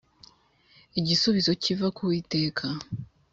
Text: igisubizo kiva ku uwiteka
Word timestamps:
igisubizo 0.99 1.51
kiva 1.63 1.87
ku 1.95 2.01
uwiteka 2.07 2.65